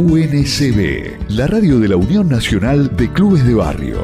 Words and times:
UNCB, 0.00 1.28
la 1.28 1.46
radio 1.46 1.78
de 1.78 1.88
la 1.88 1.96
Unión 1.96 2.26
Nacional 2.26 2.96
de 2.96 3.12
Clubes 3.12 3.46
de 3.46 3.52
Barrio. 3.52 3.98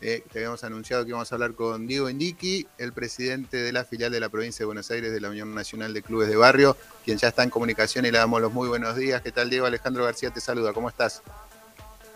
Eh, 0.00 0.22
te 0.32 0.38
habíamos 0.38 0.64
anunciado 0.64 1.04
que 1.04 1.10
íbamos 1.10 1.30
a 1.30 1.34
hablar 1.34 1.52
con 1.52 1.86
Diego 1.86 2.08
Indiqui, 2.08 2.66
el 2.78 2.94
presidente 2.94 3.58
de 3.58 3.70
la 3.70 3.84
filial 3.84 4.10
de 4.10 4.20
la 4.20 4.30
provincia 4.30 4.60
de 4.60 4.64
Buenos 4.64 4.90
Aires 4.90 5.12
de 5.12 5.20
la 5.20 5.28
Unión 5.28 5.54
Nacional 5.54 5.92
de 5.92 6.00
Clubes 6.00 6.30
de 6.30 6.36
Barrio, 6.36 6.74
quien 7.04 7.18
ya 7.18 7.28
está 7.28 7.42
en 7.42 7.50
comunicación 7.50 8.06
y 8.06 8.10
le 8.10 8.16
damos 8.16 8.40
los 8.40 8.50
muy 8.50 8.66
buenos 8.66 8.96
días. 8.96 9.20
¿Qué 9.20 9.30
tal, 9.30 9.50
Diego? 9.50 9.66
Alejandro 9.66 10.04
García 10.04 10.30
te 10.30 10.40
saluda. 10.40 10.72
¿Cómo 10.72 10.88
estás? 10.88 11.22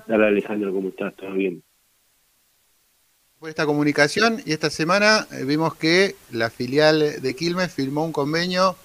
Hola, 0.09 0.29
Alejandro, 0.29 0.73
¿cómo 0.73 0.89
estás? 0.89 1.15
¿Todo 1.17 1.35
bien? 1.35 1.63
Por 3.39 3.51
esta 3.51 3.67
comunicación 3.67 4.41
y 4.47 4.53
esta 4.53 4.71
semana 4.71 5.27
eh, 5.31 5.45
vimos 5.45 5.75
que 5.75 6.17
la 6.31 6.49
filial 6.49 7.21
de 7.21 7.37
Quilmes 7.37 7.71
firmó 7.71 8.03
un 8.03 8.13
convenio 8.13 8.77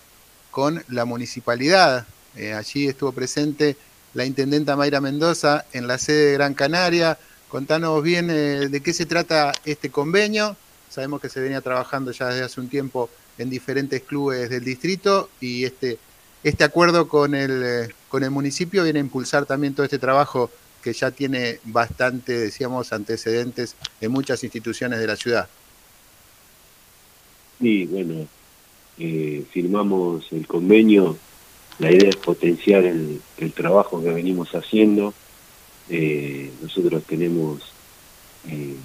con 0.51 0.83
la 0.89 1.05
municipalidad. 1.05 2.05
Eh, 2.37 2.53
allí 2.53 2.87
estuvo 2.87 3.11
presente 3.11 3.75
la 4.13 4.25
intendenta 4.25 4.75
Mayra 4.75 5.01
Mendoza 5.01 5.65
en 5.73 5.87
la 5.87 5.97
sede 5.97 6.27
de 6.27 6.33
Gran 6.33 6.53
Canaria. 6.53 7.17
Contanos 7.49 8.01
bien 8.03 8.29
eh, 8.29 8.67
de 8.69 8.81
qué 8.81 8.93
se 8.93 9.05
trata 9.05 9.53
este 9.65 9.89
convenio. 9.89 10.55
Sabemos 10.89 11.21
que 11.21 11.29
se 11.29 11.39
venía 11.39 11.61
trabajando 11.61 12.11
ya 12.11 12.27
desde 12.27 12.43
hace 12.43 12.61
un 12.61 12.69
tiempo 12.69 13.09
en 13.37 13.49
diferentes 13.49 14.01
clubes 14.01 14.49
del 14.49 14.63
distrito 14.63 15.29
y 15.39 15.65
este, 15.65 15.99
este 16.43 16.63
acuerdo 16.63 17.07
con 17.07 17.35
el, 17.35 17.93
con 18.09 18.23
el 18.23 18.31
municipio 18.31 18.83
viene 18.83 18.99
a 18.99 19.03
impulsar 19.03 19.45
también 19.45 19.73
todo 19.73 19.83
este 19.83 19.99
trabajo 19.99 20.49
que 20.81 20.93
ya 20.93 21.11
tiene 21.11 21.59
bastante, 21.65 22.37
decíamos, 22.37 22.93
antecedentes 22.93 23.75
en 23.99 24.11
muchas 24.11 24.43
instituciones 24.43 24.99
de 24.99 25.07
la 25.07 25.15
ciudad. 25.15 25.49
Sí, 27.59 27.85
bueno, 27.85 28.27
eh, 28.99 29.43
firmamos 29.51 30.31
el 30.31 30.47
convenio, 30.47 31.17
la 31.79 31.91
idea 31.91 32.09
es 32.09 32.15
potenciar 32.15 32.83
el, 32.85 33.21
trabajo 33.53 34.01
que 34.01 34.11
venimos 34.11 34.49
haciendo. 34.53 35.13
Eh, 35.89 36.51
nosotros 36.61 37.03
tenemos 37.03 37.61
eh, 38.49 38.75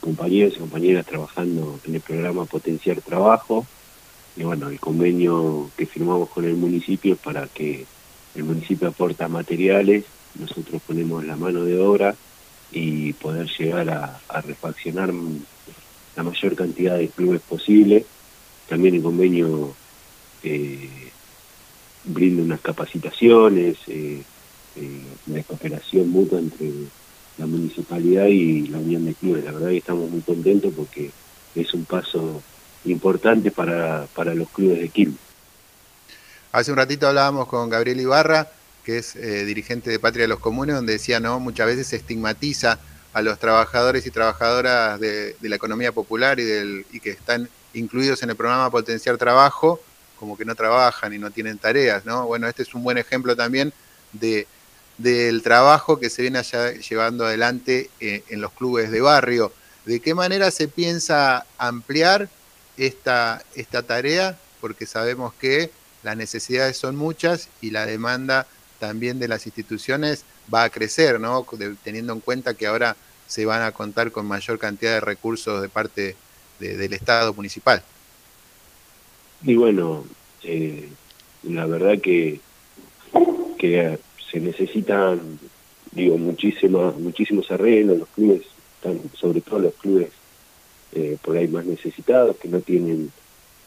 compañeros 0.00 0.54
y 0.56 0.60
compañeras 0.60 1.06
trabajando 1.06 1.80
en 1.84 1.94
el 1.94 2.00
programa 2.00 2.44
Potenciar 2.44 3.00
Trabajo. 3.00 3.66
Y 4.36 4.44
bueno, 4.44 4.68
el 4.68 4.80
convenio 4.80 5.70
que 5.76 5.86
firmamos 5.86 6.28
con 6.30 6.44
el 6.44 6.54
municipio 6.54 7.14
es 7.14 7.20
para 7.20 7.46
que 7.48 7.86
el 8.34 8.44
municipio 8.44 8.88
aporta 8.88 9.28
materiales 9.28 10.04
nosotros 10.34 10.80
ponemos 10.86 11.24
la 11.24 11.36
mano 11.36 11.64
de 11.64 11.78
obra 11.78 12.14
y 12.70 13.12
poder 13.14 13.48
llegar 13.58 13.90
a, 13.90 14.40
refaccionar 14.40 15.12
la 16.16 16.22
mayor 16.22 16.56
cantidad 16.56 16.96
de 16.96 17.08
clubes 17.08 17.42
posible. 17.42 18.06
También 18.68 18.94
el 18.94 19.02
convenio 19.02 19.74
eh, 20.42 21.11
brinda 22.04 22.42
unas 22.42 22.60
capacitaciones 22.60 23.76
eh, 23.86 24.22
eh, 24.76 25.02
de 25.26 25.44
cooperación 25.44 26.08
mutua 26.10 26.38
entre 26.38 26.70
la 27.38 27.46
municipalidad 27.46 28.26
y 28.26 28.66
la 28.68 28.78
unión 28.78 29.04
de 29.04 29.14
clubes. 29.14 29.44
La 29.44 29.52
verdad 29.52 29.68
que 29.68 29.78
estamos 29.78 30.10
muy 30.10 30.20
contentos 30.20 30.72
porque 30.76 31.10
es 31.54 31.74
un 31.74 31.84
paso 31.84 32.42
importante 32.84 33.50
para, 33.50 34.06
para 34.14 34.34
los 34.34 34.48
clubes 34.50 34.80
de 34.80 34.88
Quilmes. 34.88 35.18
Hace 36.52 36.70
un 36.70 36.76
ratito 36.76 37.06
hablábamos 37.06 37.48
con 37.48 37.70
Gabriel 37.70 38.00
Ibarra 38.00 38.48
que 38.84 38.98
es 38.98 39.16
eh, 39.16 39.44
dirigente 39.44 39.90
de 39.90 39.98
Patria 39.98 40.22
de 40.22 40.28
los 40.28 40.40
Comunes, 40.40 40.74
donde 40.74 40.94
decía, 40.94 41.20
no, 41.20 41.40
muchas 41.40 41.66
veces 41.66 41.86
se 41.86 41.96
estigmatiza 41.96 42.78
a 43.12 43.22
los 43.22 43.38
trabajadores 43.38 44.06
y 44.06 44.10
trabajadoras 44.10 44.98
de, 44.98 45.36
la 45.40 45.56
economía 45.56 45.92
popular 45.92 46.40
y, 46.40 46.44
del, 46.44 46.86
y 46.92 47.00
que 47.00 47.10
están 47.10 47.48
incluidos 47.74 48.22
en 48.22 48.30
el 48.30 48.36
programa 48.36 48.70
Potenciar 48.70 49.18
Trabajo, 49.18 49.80
como 50.22 50.36
que 50.36 50.44
no 50.44 50.54
trabajan 50.54 51.12
y 51.12 51.18
no 51.18 51.32
tienen 51.32 51.58
tareas, 51.58 52.04
¿no? 52.04 52.26
Bueno, 52.28 52.46
este 52.46 52.62
es 52.62 52.72
un 52.74 52.84
buen 52.84 52.96
ejemplo 52.96 53.34
también 53.34 53.72
de, 54.12 54.46
del 54.96 55.42
trabajo 55.42 55.98
que 55.98 56.10
se 56.10 56.22
viene 56.22 56.38
allá 56.38 56.74
llevando 56.74 57.26
adelante 57.26 57.90
eh, 57.98 58.22
en 58.28 58.40
los 58.40 58.52
clubes 58.52 58.92
de 58.92 59.00
barrio. 59.00 59.52
¿De 59.84 59.98
qué 59.98 60.14
manera 60.14 60.52
se 60.52 60.68
piensa 60.68 61.44
ampliar 61.58 62.28
esta, 62.76 63.42
esta 63.56 63.82
tarea? 63.82 64.38
Porque 64.60 64.86
sabemos 64.86 65.34
que 65.34 65.72
las 66.04 66.16
necesidades 66.16 66.76
son 66.76 66.94
muchas 66.94 67.48
y 67.60 67.70
la 67.70 67.84
demanda 67.84 68.46
también 68.78 69.18
de 69.18 69.26
las 69.26 69.44
instituciones 69.46 70.24
va 70.54 70.62
a 70.62 70.70
crecer, 70.70 71.18
¿no? 71.18 71.44
teniendo 71.82 72.12
en 72.12 72.20
cuenta 72.20 72.54
que 72.54 72.68
ahora 72.68 72.94
se 73.26 73.44
van 73.44 73.62
a 73.62 73.72
contar 73.72 74.12
con 74.12 74.26
mayor 74.26 74.60
cantidad 74.60 74.92
de 74.92 75.00
recursos 75.00 75.60
de 75.60 75.68
parte 75.68 76.14
del 76.60 76.92
Estado 76.92 77.34
municipal. 77.34 77.82
Y 79.44 79.56
bueno, 79.56 80.04
eh, 80.42 80.88
la 81.44 81.66
verdad 81.66 81.98
que, 82.00 82.40
que 83.58 83.98
se 84.30 84.40
necesitan, 84.40 85.38
digo, 85.92 86.18
muchísimos, 86.18 86.98
muchísimos 86.98 87.50
arreglos, 87.50 87.98
los 87.98 88.08
clubes, 88.08 88.42
están, 88.76 89.00
sobre 89.14 89.40
todo 89.40 89.58
los 89.58 89.74
clubes 89.74 90.10
eh, 90.92 91.16
por 91.22 91.36
ahí 91.36 91.48
más 91.48 91.64
necesitados, 91.64 92.36
que 92.36 92.48
no 92.48 92.60
tienen 92.60 93.10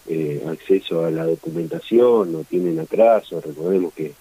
eh, 0.08 0.44
acceso 0.47 1.03
a 1.03 1.12
la 1.12 1.25
documentación, 1.25 2.31
no 2.31 2.44
tienen 2.44 2.80
atraso, 2.80 3.42
recordemos 3.42 3.94
que 3.94 4.13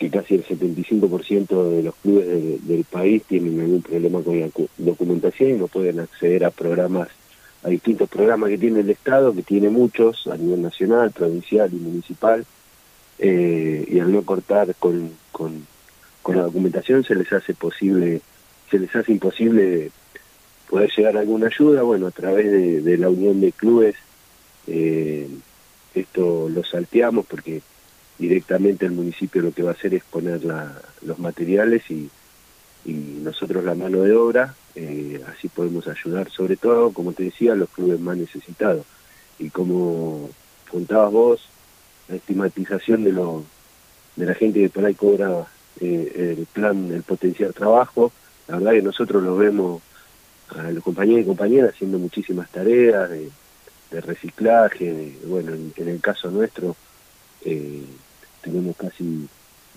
que 0.00 0.08
casi 0.08 0.34
el 0.34 0.46
75% 0.46 1.70
de 1.70 1.82
los 1.82 1.94
clubes 1.96 2.66
del 2.66 2.84
país 2.84 3.22
tienen 3.24 3.60
algún 3.60 3.82
problema 3.82 4.22
con 4.22 4.40
la 4.40 4.48
documentación 4.78 5.50
y 5.50 5.52
no 5.58 5.68
pueden 5.68 6.00
acceder 6.00 6.42
a 6.46 6.50
programas, 6.50 7.08
a 7.62 7.68
distintos 7.68 8.08
programas 8.08 8.50
que 8.50 8.58
tiene 8.58 8.80
el 8.80 8.90
Estado, 8.90 9.34
que 9.34 9.42
tiene 9.42 9.68
muchos 9.68 10.26
a 10.26 10.36
nivel 10.36 10.62
nacional, 10.62 11.10
provincial 11.10 11.70
y 11.72 11.76
municipal, 11.76 12.46
eh, 13.18 13.84
y 13.86 13.98
al 14.00 14.12
no 14.12 14.22
cortar 14.22 14.74
con, 14.76 15.12
con, 15.32 15.66
la 16.34 16.42
documentación 16.42 17.02
se 17.02 17.16
les 17.16 17.32
hace 17.32 17.54
posible, 17.54 18.20
se 18.70 18.78
les 18.78 18.94
hace 18.94 19.10
imposible 19.10 19.90
poder 20.68 20.90
llegar 20.96 21.16
a 21.16 21.20
alguna 21.20 21.48
ayuda, 21.48 21.82
bueno, 21.82 22.06
a 22.06 22.12
través 22.12 22.84
de, 22.84 22.96
la 22.96 23.10
unión 23.10 23.40
de 23.40 23.50
clubes, 23.50 23.96
eh, 24.68 25.28
esto 25.92 26.48
lo 26.48 26.62
salteamos 26.62 27.26
porque 27.26 27.62
directamente 28.20 28.86
el 28.86 28.92
municipio 28.92 29.42
lo 29.42 29.52
que 29.52 29.64
va 29.64 29.70
a 29.70 29.74
hacer 29.74 29.94
es 29.94 30.04
poner 30.04 30.40
los 31.02 31.18
materiales 31.18 31.82
y, 31.90 32.08
nosotros 32.86 33.62
la 33.62 33.74
mano 33.74 34.02
de 34.02 34.14
obra, 34.14 34.54
eh, 34.74 35.22
así 35.28 35.48
podemos 35.48 35.86
ayudar 35.88 36.30
sobre 36.30 36.56
todo, 36.56 36.92
como 36.92 37.12
te 37.12 37.24
decía, 37.24 37.52
a 37.52 37.56
los 37.56 37.70
clubes 37.70 38.00
más 38.00 38.16
necesitados. 38.16 38.86
Y 39.38 39.50
como 39.50 40.30
contabas 40.70 41.12
vos, 41.12 41.48
la 42.08 42.16
estigmatización 42.16 43.04
de, 43.04 43.12
lo, 43.12 43.44
de 44.16 44.26
la 44.26 44.34
gente 44.34 44.60
que 44.60 44.68
por 44.68 44.84
ahí 44.84 44.94
cobra 44.94 45.46
eh, 45.80 46.36
el 46.38 46.46
plan, 46.46 46.92
el 46.92 47.02
potenciar 47.02 47.52
trabajo, 47.52 48.12
la 48.48 48.56
verdad 48.56 48.72
que 48.72 48.82
nosotros 48.82 49.22
lo 49.22 49.36
vemos 49.36 49.82
los 50.72 50.82
compañeros 50.82 51.22
y 51.22 51.26
compañeras 51.26 51.74
haciendo 51.74 51.98
muchísimas 51.98 52.50
tareas 52.50 53.08
de, 53.10 53.30
reciclaje, 54.00 55.16
bueno, 55.26 55.52
en, 55.52 55.88
el 55.88 56.00
caso 56.00 56.30
nuestro, 56.30 56.76
eh, 57.44 57.82
tenemos 58.40 58.76
casi 58.76 59.28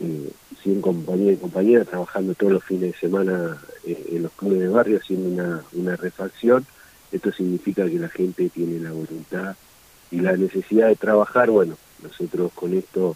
eh, 0.02 0.32
100 0.64 0.82
compañeros 0.82 1.34
y 1.34 1.42
compañeras 1.42 1.88
trabajando 1.88 2.34
todos 2.34 2.54
los 2.54 2.64
fines 2.64 2.94
de 2.94 2.98
semana 3.00 3.58
eh, 3.86 4.12
en 4.12 4.24
los 4.24 4.32
clubes 4.32 4.60
de 4.60 4.68
barrio 4.68 4.98
haciendo 4.98 5.30
una, 5.30 5.64
una 5.74 5.96
refacción. 5.96 6.66
Esto 7.12 7.32
significa 7.32 7.86
que 7.86 8.00
la 8.00 8.10
gente 8.10 8.50
tiene 8.50 8.80
la 8.80 8.92
voluntad 8.92 9.56
y 10.10 10.20
la 10.20 10.36
necesidad 10.36 10.88
de 10.88 10.96
trabajar. 10.96 11.50
Bueno, 11.50 11.78
nosotros 12.02 12.52
con 12.54 12.74
esto 12.74 13.16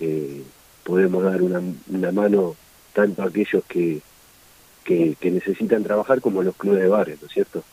eh, 0.00 0.42
podemos 0.84 1.24
dar 1.24 1.42
una, 1.42 1.60
una, 1.88 2.12
mano 2.12 2.56
tanto 2.92 3.22
a 3.22 3.26
aquellos 3.26 3.64
que, 3.64 4.00
que, 4.84 5.16
que 5.18 5.30
necesitan 5.30 5.82
trabajar 5.82 6.20
como 6.20 6.40
a 6.40 6.44
los 6.44 6.56
clubes 6.56 6.82
de 6.82 6.88
barrio, 6.88 7.16
¿no 7.20 7.26
es 7.26 7.32
cierto? 7.32 7.64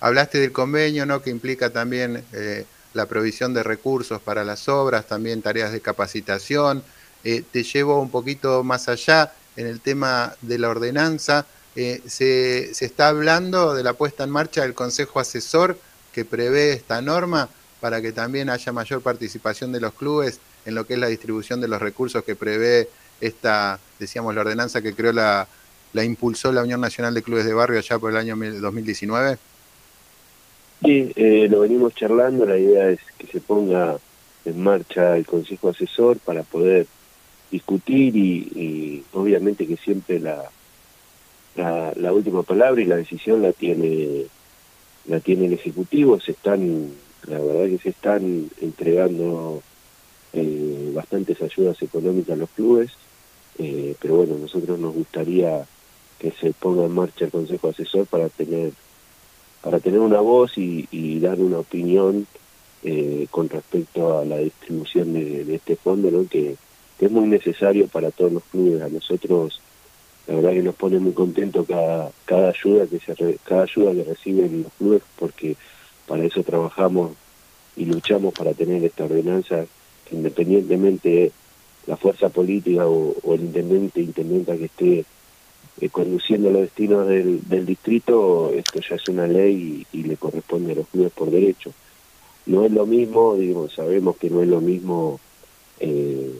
Hablaste 0.00 0.38
del 0.38 0.52
convenio, 0.52 1.06
¿no? 1.06 1.22
Que 1.22 1.30
implica 1.30 1.70
también 1.70 2.22
eh, 2.32 2.64
la 2.94 3.06
provisión 3.06 3.54
de 3.54 3.62
recursos 3.62 4.20
para 4.20 4.44
las 4.44 4.68
obras, 4.68 5.06
también 5.06 5.42
tareas 5.42 5.72
de 5.72 5.80
capacitación. 5.80 6.82
Eh, 7.24 7.42
te 7.50 7.62
llevo 7.62 8.00
un 8.00 8.10
poquito 8.10 8.62
más 8.64 8.88
allá 8.88 9.32
en 9.56 9.66
el 9.66 9.80
tema 9.80 10.34
de 10.42 10.58
la 10.58 10.68
ordenanza. 10.68 11.46
Eh, 11.76 12.02
se, 12.06 12.74
se, 12.74 12.86
está 12.86 13.08
hablando 13.08 13.74
de 13.74 13.82
la 13.82 13.92
puesta 13.92 14.24
en 14.24 14.30
marcha 14.30 14.62
del 14.62 14.74
Consejo 14.74 15.20
Asesor 15.20 15.78
que 16.12 16.24
prevé 16.24 16.72
esta 16.72 17.00
norma 17.02 17.48
para 17.80 18.00
que 18.02 18.12
también 18.12 18.50
haya 18.50 18.72
mayor 18.72 19.02
participación 19.02 19.70
de 19.72 19.80
los 19.80 19.94
clubes 19.94 20.40
en 20.64 20.74
lo 20.74 20.86
que 20.86 20.94
es 20.94 21.00
la 21.00 21.06
distribución 21.06 21.60
de 21.60 21.68
los 21.68 21.80
recursos 21.80 22.24
que 22.24 22.34
prevé 22.34 22.88
esta, 23.20 23.78
decíamos, 23.98 24.34
la 24.34 24.40
ordenanza 24.40 24.82
que 24.82 24.94
creó 24.94 25.12
la, 25.12 25.46
la 25.92 26.04
impulsó 26.04 26.52
la 26.52 26.62
Unión 26.62 26.80
Nacional 26.80 27.14
de 27.14 27.22
Clubes 27.22 27.44
de 27.44 27.54
Barrio 27.54 27.78
allá 27.78 27.98
por 27.98 28.10
el 28.10 28.16
año 28.16 28.36
2019. 28.36 29.38
Sí, 30.82 31.12
eh, 31.16 31.48
lo 31.50 31.60
venimos 31.60 31.94
charlando, 31.94 32.46
la 32.46 32.56
idea 32.56 32.90
es 32.90 33.00
que 33.18 33.26
se 33.26 33.40
ponga 33.40 33.98
en 34.44 34.62
marcha 34.62 35.16
el 35.16 35.26
Consejo 35.26 35.70
Asesor 35.70 36.18
para 36.18 36.44
poder 36.44 36.86
discutir 37.50 38.14
y, 38.16 39.04
obviamente 39.12 39.66
que 39.66 39.76
siempre 39.76 40.20
la, 40.20 40.50
la, 41.56 42.12
última 42.12 42.42
palabra 42.42 42.80
y 42.80 42.84
la 42.84 42.96
decisión 42.96 43.42
la 43.42 43.52
tiene 43.52 44.26
la 45.06 45.20
tiene 45.20 45.46
el 45.46 45.54
Ejecutivo, 45.54 46.20
se 46.20 46.32
están, 46.32 46.92
la 47.26 47.38
verdad 47.38 47.66
que 47.66 47.78
se 47.78 47.88
están 47.88 48.50
entregando 48.60 49.62
eh, 50.34 50.92
bastantes 50.94 51.40
ayudas 51.40 51.80
económicas 51.82 52.34
a 52.34 52.36
los 52.36 52.50
clubes, 52.50 52.90
eh, 53.58 53.94
pero 54.00 54.16
bueno, 54.16 54.36
nosotros 54.38 54.78
nos 54.78 54.94
gustaría 54.94 55.66
que 56.18 56.30
se 56.32 56.52
ponga 56.52 56.84
en 56.84 56.92
marcha 56.92 57.24
el 57.24 57.30
Consejo 57.30 57.68
Asesor 57.68 58.06
para 58.06 58.28
tener 58.28 58.72
para 59.62 59.80
tener 59.80 60.00
una 60.00 60.20
voz 60.20 60.52
y, 60.56 61.18
dar 61.20 61.40
una 61.40 61.58
opinión 61.58 62.26
eh, 62.84 63.26
con 63.30 63.48
respecto 63.48 64.18
a 64.18 64.24
la 64.24 64.38
distribución 64.38 65.12
de, 65.12 65.54
este 65.54 65.76
fondo, 65.76 66.10
¿no? 66.10 66.26
que, 66.28 66.56
es 67.00 67.10
muy 67.12 67.28
necesario 67.28 67.86
para 67.86 68.10
todos 68.10 68.32
los 68.32 68.42
clubes. 68.44 68.82
A 68.82 68.88
nosotros, 68.88 69.60
la 70.26 70.34
verdad 70.34 70.50
que 70.50 70.62
nos 70.62 70.74
pone 70.74 70.98
muy 70.98 71.12
contentos 71.12 71.66
cada, 71.66 72.10
cada 72.24 72.48
ayuda 72.48 72.86
que 72.88 72.98
se 72.98 73.38
cada 73.44 73.62
ayuda 73.62 73.92
que 73.92 74.02
reciben 74.02 74.64
los 74.64 74.72
clubes, 74.72 75.02
porque 75.16 75.56
para 76.08 76.24
eso 76.24 76.42
trabajamos 76.42 77.12
y 77.76 77.84
luchamos 77.84 78.34
para 78.34 78.52
tener 78.52 78.84
esta 78.84 79.04
ordenanza 79.04 79.64
que 80.08 80.16
independientemente 80.16 81.30
la 81.86 81.96
fuerza 81.96 82.28
política 82.28 82.86
o, 82.86 83.14
el 83.34 83.40
intendente 83.42 84.00
intendenta 84.00 84.56
que 84.56 84.64
esté 84.64 85.04
eh, 85.80 85.88
conduciendo 85.90 86.50
los 86.50 86.62
destinos 86.62 87.06
del, 87.06 87.66
distrito, 87.66 88.50
esto 88.52 88.80
ya 88.80 88.96
es 88.96 89.08
una 89.08 89.26
ley 89.26 89.86
y, 89.92 90.02
le 90.02 90.16
corresponde 90.16 90.72
a 90.72 90.76
los 90.76 90.88
clubes 90.88 91.12
por 91.12 91.30
derecho. 91.30 91.72
No 92.46 92.64
es 92.64 92.72
lo 92.72 92.84
mismo, 92.86 93.36
digo, 93.36 93.68
sabemos 93.68 94.16
que 94.16 94.28
no 94.30 94.42
es 94.42 94.48
lo 94.48 94.60
mismo 94.60 95.20
eh, 95.78 96.38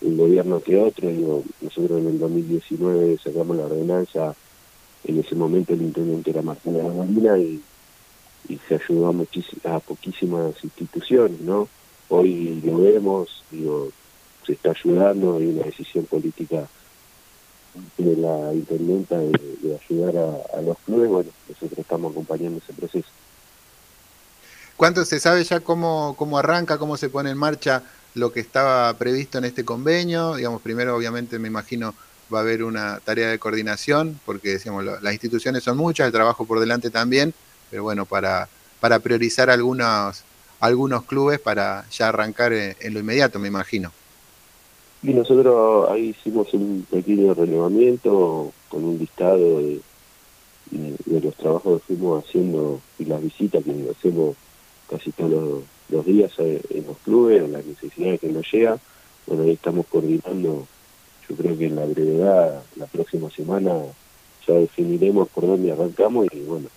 un 0.00 0.16
gobierno 0.16 0.60
que 0.60 0.78
otro, 0.78 1.08
digo, 1.08 1.44
nosotros 1.60 2.00
en 2.00 2.06
el 2.08 2.18
2019 2.18 3.18
sacamos 3.22 3.56
la 3.56 3.64
ordenanza, 3.64 4.34
en 5.04 5.18
ese 5.18 5.34
momento 5.34 5.74
el 5.74 5.82
intendente 5.82 6.30
era 6.30 6.42
Martín 6.42 6.74
de 6.74 6.82
la 6.82 7.38
y 7.38 8.58
se 8.68 8.74
ayudó 8.74 9.08
a, 9.08 9.74
a 9.76 9.80
poquísimas 9.80 10.54
instituciones, 10.64 11.40
¿no? 11.40 11.68
Hoy 12.08 12.60
lo 12.64 12.78
vemos, 12.78 13.44
digo, 13.50 13.90
se 14.46 14.54
está 14.54 14.70
ayudando, 14.70 15.36
hay 15.36 15.46
una 15.46 15.64
decisión 15.64 16.04
política 16.06 16.68
de 17.96 18.16
la 18.16 18.52
intendenta 18.52 19.18
de, 19.18 19.78
ayudar 19.88 20.16
a, 20.56 20.60
los 20.62 20.76
clubes, 20.84 21.08
bueno, 21.08 21.30
nosotros 21.48 21.78
estamos 21.78 22.12
acompañando 22.12 22.58
ese 22.58 22.72
proceso. 22.72 23.08
¿Cuánto 24.76 25.04
se 25.04 25.20
sabe 25.20 25.44
ya 25.44 25.60
cómo, 25.60 26.14
cómo 26.18 26.38
arranca, 26.38 26.78
cómo 26.78 26.96
se 26.96 27.08
pone 27.08 27.30
en 27.30 27.38
marcha 27.38 27.82
lo 28.14 28.32
que 28.32 28.40
estaba 28.40 28.92
previsto 28.98 29.38
en 29.38 29.44
este 29.44 29.64
convenio? 29.64 30.34
Digamos, 30.34 30.60
primero 30.60 30.96
obviamente 30.96 31.38
me 31.38 31.48
imagino 31.48 31.94
va 32.32 32.38
a 32.38 32.42
haber 32.42 32.64
una 32.64 33.00
tarea 33.00 33.28
de 33.28 33.38
coordinación, 33.38 34.18
porque 34.24 34.50
decíamos, 34.50 34.84
las 34.84 35.12
instituciones 35.12 35.62
son 35.62 35.76
muchas, 35.76 36.06
el 36.06 36.12
trabajo 36.12 36.46
por 36.46 36.60
delante 36.60 36.90
también, 36.90 37.34
pero 37.70 37.82
bueno, 37.82 38.06
para, 38.06 38.48
para 38.80 38.98
priorizar 39.00 39.50
algunos, 39.50 40.24
algunos 40.60 41.04
clubes 41.04 41.38
para 41.38 41.84
ya 41.90 42.08
arrancar 42.08 42.52
en 42.52 42.94
lo 42.94 43.00
inmediato, 43.00 43.38
me 43.38 43.48
imagino. 43.48 43.92
Y 45.02 45.14
nosotros 45.14 45.90
ahí 45.90 46.10
hicimos 46.10 46.54
un 46.54 46.86
pequeño 46.88 47.34
relevamiento 47.34 48.52
con 48.68 48.84
un 48.84 48.98
listado 48.98 49.58
de, 49.58 49.80
los 51.06 51.34
trabajos 51.36 51.82
que 51.82 51.94
fuimos 51.94 52.24
haciendo 52.24 52.80
y 52.98 53.04
las 53.04 53.20
visitas 53.20 53.64
que 53.64 53.90
hacemos 53.90 54.36
casi 54.88 55.10
todos 55.12 55.64
los, 55.88 56.06
días 56.06 56.32
en 56.38 56.86
los 56.86 56.96
clubes, 56.98 57.48
las 57.50 57.66
necesidades 57.66 58.20
que 58.20 58.28
nos 58.28 58.50
llega. 58.52 58.78
Bueno, 59.26 59.42
ahí 59.42 59.50
estamos 59.50 59.86
coordinando, 59.86 60.66
yo 61.28 61.36
creo 61.36 61.58
que 61.58 61.66
en 61.66 61.76
la 61.76 61.84
brevedad, 61.84 62.62
la 62.76 62.86
próxima 62.86 63.28
semana, 63.30 63.72
ya 64.46 64.54
definiremos 64.54 65.28
por 65.28 65.46
dónde 65.46 65.72
arrancamos 65.72 66.26
y 66.32 66.40
bueno, 66.40 66.68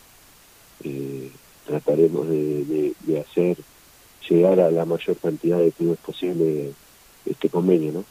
eh, 0.83 1.30
trataremos 1.66 2.27
de 2.27 2.95
hacer 3.19 3.57
llegar 4.27 4.60
a 4.60 4.72
la 4.72 4.86
mayor 4.86 5.16
cantidad 5.18 5.60
de 5.60 5.72
clubes 5.72 6.00
posible 6.00 6.74
este 7.25 7.50
convenio, 7.50 7.92
¿no? 7.92 8.06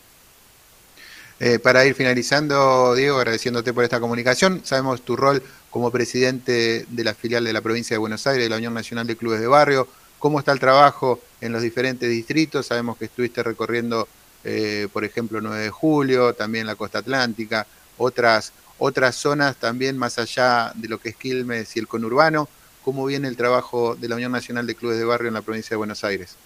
Eh, 1.40 1.58
para 1.58 1.84
ir 1.84 1.94
finalizando, 1.94 2.94
Diego, 2.94 3.18
agradeciéndote 3.18 3.72
por 3.72 3.82
esta 3.82 3.98
comunicación, 3.98 4.60
sabemos 4.64 5.02
tu 5.02 5.16
rol 5.16 5.42
como 5.68 5.90
presidente 5.90 6.86
de 6.88 7.04
la 7.04 7.12
filial 7.14 7.42
de 7.44 7.52
la 7.52 7.60
provincia 7.60 7.94
de 7.94 7.98
Buenos 7.98 8.26
Aires, 8.26 8.44
de 8.44 8.50
la 8.50 8.56
Unión 8.56 8.72
Nacional 8.72 9.06
de 9.06 9.16
Clubes 9.16 9.40
de 9.40 9.48
Barrio, 9.48 9.88
cómo 10.20 10.38
está 10.38 10.52
el 10.52 10.60
trabajo 10.60 11.20
en 11.40 11.52
los 11.52 11.60
diferentes 11.60 12.08
distritos, 12.08 12.66
sabemos 12.66 12.96
que 12.96 13.06
estuviste 13.06 13.42
recorriendo, 13.42 14.06
eh, 14.44 14.88
por 14.92 15.04
ejemplo, 15.04 15.40
9 15.40 15.64
de 15.64 15.70
julio, 15.70 16.34
también 16.34 16.66
la 16.66 16.76
costa 16.76 17.00
atlántica, 17.00 17.66
otras, 17.98 18.52
otras 18.78 19.16
zonas 19.16 19.56
también 19.56 19.98
más 19.98 20.18
allá 20.18 20.72
de 20.76 20.88
lo 20.88 20.98
que 20.98 21.10
es 21.10 21.16
Quilmes 21.16 21.74
y 21.76 21.80
el 21.80 21.88
conurbano, 21.88 22.48
¿cómo 22.84 23.04
viene 23.06 23.26
el 23.26 23.36
trabajo 23.36 23.96
de 23.96 24.08
la 24.08 24.14
Unión 24.14 24.30
Nacional 24.30 24.66
de 24.68 24.76
Clubes 24.76 24.98
de 24.98 25.04
Barrio 25.04 25.28
en 25.28 25.34
la 25.34 25.42
provincia 25.42 25.70
de 25.70 25.78
Buenos 25.78 26.04
Aires? 26.04 26.36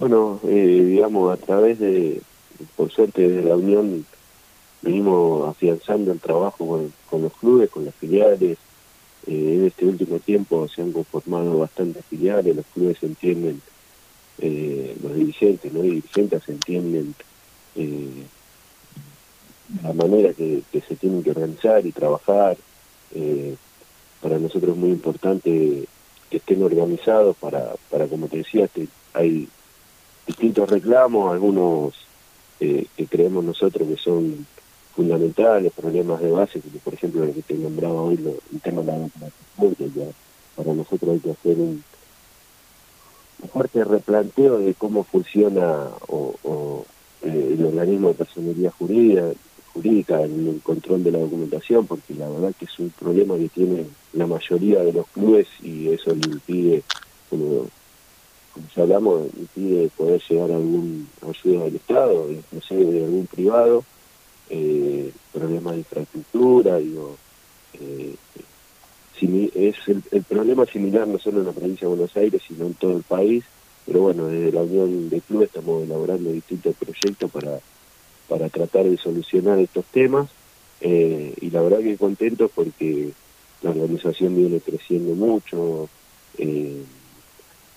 Bueno, 0.00 0.40
eh, 0.44 0.82
digamos, 0.88 1.30
a 1.30 1.36
través 1.36 1.78
de, 1.78 2.22
por 2.74 2.90
suerte 2.90 3.28
de 3.28 3.42
la 3.42 3.54
Unión 3.54 4.06
venimos 4.80 5.46
afianzando 5.46 6.10
el 6.10 6.18
trabajo 6.18 6.90
con, 7.10 7.22
los 7.22 7.32
clubes, 7.34 7.68
con 7.68 7.84
las 7.84 7.94
filiales. 7.96 8.56
Eh, 9.26 9.54
en 9.56 9.66
este 9.66 9.84
último 9.84 10.18
tiempo 10.18 10.66
se 10.68 10.80
han 10.80 10.92
conformado 10.92 11.58
bastantes 11.58 12.02
filiales, 12.06 12.56
los 12.56 12.64
clubes 12.72 12.96
entienden, 13.02 13.60
eh, 14.38 14.96
los 15.02 15.14
dirigentes, 15.14 15.70
¿no? 15.70 15.82
dirigentes 15.82 16.48
entienden 16.48 17.14
eh, 17.76 18.24
la 19.82 19.92
manera 19.92 20.32
que, 20.32 20.62
se 20.72 20.96
tienen 20.96 21.22
que 21.22 21.32
organizar 21.32 21.84
y 21.84 21.92
trabajar. 21.92 22.56
para 24.22 24.38
nosotros 24.38 24.72
es 24.72 24.78
muy 24.78 24.90
importante 24.92 25.84
que 26.30 26.36
estén 26.38 26.62
organizados 26.62 27.36
para, 27.36 27.74
para 27.90 28.06
como 28.06 28.28
te 28.28 28.38
decía, 28.38 28.66
hay 29.12 29.46
distintos 30.26 30.68
reclamos, 30.70 31.32
algunos 31.32 31.94
eh, 32.60 32.86
que 32.96 33.06
creemos 33.06 33.44
nosotros 33.44 33.88
que 33.88 33.96
son 33.96 34.46
fundamentales, 34.94 35.72
problemas 35.72 36.20
de 36.20 36.30
base, 36.30 36.60
como 36.60 36.78
por 36.78 36.94
ejemplo 36.94 37.24
lo 37.24 37.32
que 37.32 37.42
te 37.42 37.54
nombraba 37.54 38.02
hoy, 38.02 38.18
el 38.52 38.60
tema 38.60 38.82
de 38.82 38.92
la 38.92 39.08
ya 39.78 40.04
para 40.56 40.74
nosotros 40.74 41.12
hay 41.12 41.20
que 41.20 41.30
hacer 41.30 41.58
un, 41.58 41.82
fuerte 43.50 43.82
replanteo 43.84 44.58
de 44.58 44.74
cómo 44.74 45.04
funciona 45.04 45.88
o, 46.08 46.84
eh, 47.22 47.56
el 47.58 47.64
organismo 47.64 48.08
de 48.08 48.14
personería 48.14 48.70
jurídica, 48.70 50.22
en 50.22 50.48
el 50.48 50.60
control 50.62 51.02
de 51.04 51.12
la 51.12 51.18
documentación, 51.20 51.86
porque 51.86 52.12
la 52.14 52.28
verdad 52.28 52.52
que 52.58 52.66
es 52.66 52.78
un 52.78 52.90
problema 52.90 53.36
que 53.36 53.48
tiene 53.48 53.86
la 54.12 54.26
mayoría 54.26 54.80
de 54.80 54.92
los 54.92 55.06
clubes 55.08 55.46
y 55.62 55.88
eso 55.88 56.14
le 56.14 56.26
impide, 56.26 56.82
como 58.52 58.66
ya 58.74 58.82
hablamos, 58.82 59.26
impide 59.36 59.88
poder 59.96 60.20
llegar 60.28 60.50
a 60.50 60.56
alguna 60.56 61.04
ayuda 61.28 61.64
del 61.64 61.76
Estado, 61.76 62.30
inclusive 62.30 62.84
de 62.84 63.04
algún 63.04 63.26
privado, 63.26 63.84
eh, 64.48 65.12
problemas 65.32 65.72
de 65.74 65.78
infraestructura, 65.78 66.78
digo, 66.78 67.16
eh, 67.74 68.14
es 69.54 69.76
el, 69.86 70.22
problema 70.22 70.64
similar 70.66 71.06
no 71.06 71.18
solo 71.18 71.40
en 71.40 71.46
la 71.46 71.52
provincia 71.52 71.86
de 71.86 71.94
Buenos 71.94 72.16
Aires, 72.16 72.42
sino 72.46 72.66
en 72.66 72.74
todo 72.74 72.96
el 72.96 73.02
país, 73.02 73.44
pero 73.86 74.02
bueno, 74.02 74.26
desde 74.26 74.52
la 74.52 74.62
Unión 74.62 75.10
de 75.10 75.20
Clubes 75.20 75.48
estamos 75.48 75.82
elaborando 75.82 76.30
distintos 76.30 76.74
proyectos 76.76 77.30
para, 77.30 77.58
para 78.28 78.48
tratar 78.48 78.84
de 78.84 78.96
solucionar 78.96 79.58
estos 79.58 79.84
temas, 79.86 80.30
eh, 80.80 81.34
y 81.40 81.50
la 81.50 81.62
verdad 81.62 81.80
que 81.80 81.96
contentos 81.96 82.50
porque 82.54 83.10
la 83.62 83.70
organización 83.70 84.36
viene 84.36 84.60
creciendo 84.60 85.14
mucho, 85.14 85.88
eh, 86.38 86.82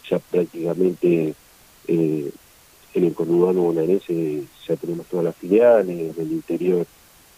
ya 0.10 0.20
prácticamente 0.20 1.34
eh, 1.88 2.32
en 2.94 3.04
el 3.04 3.14
conurbano 3.14 3.62
bonaerense 3.62 4.44
ya 4.68 4.76
tenemos 4.76 5.08
todas 5.08 5.26
las 5.26 5.36
filiales, 5.36 6.16
en 6.16 6.22
el 6.22 6.32
interior 6.32 6.86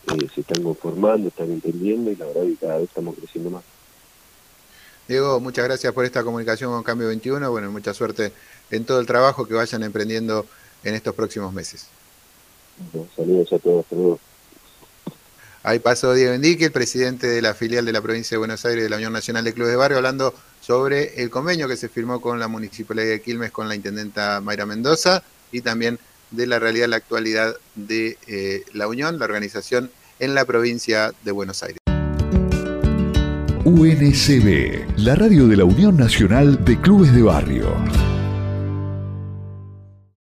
eh, 0.07 0.27
se 0.33 0.41
están 0.41 0.63
conformando, 0.63 1.29
están 1.29 1.51
entendiendo 1.51 2.11
y 2.11 2.15
la 2.15 2.25
verdad 2.25 2.43
que 2.43 2.55
cada 2.55 2.77
vez 2.77 2.89
estamos 2.89 3.15
creciendo 3.15 3.49
más. 3.49 3.63
Diego, 5.07 5.39
muchas 5.39 5.65
gracias 5.65 5.93
por 5.93 6.03
esta 6.03 6.23
comunicación 6.23 6.71
con 6.71 6.83
Cambio 6.83 7.07
21. 7.07 7.49
Bueno, 7.51 7.71
mucha 7.71 7.93
suerte 7.93 8.31
en 8.71 8.85
todo 8.85 8.99
el 8.99 9.05
trabajo 9.05 9.47
que 9.47 9.53
vayan 9.53 9.83
emprendiendo 9.83 10.45
en 10.83 10.95
estos 10.95 11.13
próximos 11.13 11.53
meses. 11.53 11.87
saludos 13.15 13.53
a 13.53 13.59
todos, 13.59 13.85
saludos. 13.89 14.19
Ahí 15.67 15.79
pasó 15.79 16.13
Diego 16.13 16.31
Enrique, 16.31 16.65
el 16.65 16.71
presidente 16.71 17.25
de 17.25 17.41
la 17.41 17.55
filial 17.55 17.85
de 17.85 17.91
la 17.91 17.99
provincia 17.99 18.35
de 18.35 18.37
Buenos 18.37 18.63
Aires 18.65 18.83
de 18.83 18.89
la 18.89 18.97
Unión 18.97 19.11
Nacional 19.11 19.43
de 19.43 19.51
Clubes 19.51 19.71
de 19.71 19.77
Barrio, 19.77 19.97
hablando 19.97 20.35
sobre 20.61 21.19
el 21.23 21.31
convenio 21.31 21.67
que 21.67 21.75
se 21.75 21.89
firmó 21.89 22.21
con 22.21 22.39
la 22.39 22.47
Municipalidad 22.47 23.07
de 23.07 23.19
Quilmes, 23.19 23.49
con 23.49 23.67
la 23.67 23.73
intendenta 23.73 24.41
Mayra 24.41 24.67
Mendoza, 24.67 25.23
y 25.51 25.61
también 25.61 25.97
de 26.29 26.45
la 26.45 26.59
realidad, 26.59 26.87
la 26.87 26.97
actualidad 26.97 27.55
de 27.73 28.15
eh, 28.27 28.63
la 28.73 28.87
Unión, 28.87 29.17
la 29.17 29.25
organización 29.25 29.89
en 30.19 30.35
la 30.35 30.45
provincia 30.45 31.13
de 31.23 31.31
Buenos 31.31 31.63
Aires. 31.63 31.79
UNCB, 33.63 34.99
la 34.99 35.15
radio 35.15 35.47
de 35.47 35.57
la 35.57 35.65
Unión 35.65 35.97
Nacional 35.97 36.63
de 36.63 36.79
Clubes 36.79 37.11
de 37.11 37.23
Barrio. 37.23 37.94